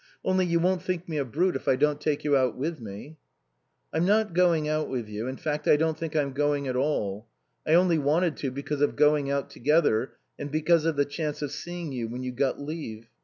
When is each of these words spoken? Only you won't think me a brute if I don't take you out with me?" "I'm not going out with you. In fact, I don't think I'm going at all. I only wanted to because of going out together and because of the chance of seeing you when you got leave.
Only 0.25 0.47
you 0.47 0.59
won't 0.59 0.81
think 0.81 1.07
me 1.07 1.19
a 1.19 1.25
brute 1.25 1.55
if 1.55 1.67
I 1.67 1.75
don't 1.75 2.01
take 2.01 2.23
you 2.23 2.35
out 2.35 2.57
with 2.57 2.79
me?" 2.79 3.17
"I'm 3.93 4.03
not 4.03 4.33
going 4.33 4.67
out 4.67 4.89
with 4.89 5.07
you. 5.07 5.27
In 5.27 5.37
fact, 5.37 5.67
I 5.67 5.75
don't 5.77 5.95
think 5.95 6.15
I'm 6.15 6.33
going 6.33 6.67
at 6.67 6.75
all. 6.75 7.27
I 7.67 7.75
only 7.75 7.99
wanted 7.99 8.35
to 8.37 8.49
because 8.49 8.81
of 8.81 8.95
going 8.95 9.29
out 9.29 9.51
together 9.51 10.13
and 10.39 10.49
because 10.49 10.85
of 10.85 10.95
the 10.95 11.05
chance 11.05 11.43
of 11.43 11.51
seeing 11.51 11.91
you 11.91 12.07
when 12.07 12.23
you 12.23 12.31
got 12.31 12.59
leave. 12.59 13.09